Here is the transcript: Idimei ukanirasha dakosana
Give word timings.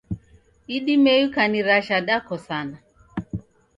Idimei 0.77 1.21
ukanirasha 1.27 1.97
dakosana 2.07 2.77